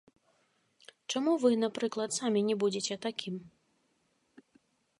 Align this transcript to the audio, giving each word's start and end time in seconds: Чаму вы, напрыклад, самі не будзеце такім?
Чаму 1.11 1.31
вы, 1.43 1.51
напрыклад, 1.65 2.09
самі 2.19 2.41
не 2.49 2.55
будзеце 2.63 2.93
такім? 3.07 3.35